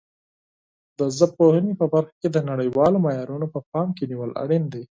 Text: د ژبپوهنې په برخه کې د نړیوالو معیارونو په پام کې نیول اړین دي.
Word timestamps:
د 0.99 1.01
ژبپوهنې 1.17 1.73
په 1.79 1.85
برخه 1.93 2.15
کې 2.21 2.29
د 2.31 2.37
نړیوالو 2.49 2.97
معیارونو 3.05 3.47
په 3.53 3.59
پام 3.71 3.87
کې 3.97 4.03
نیول 4.11 4.31
اړین 4.43 4.63
دي. 4.73 4.83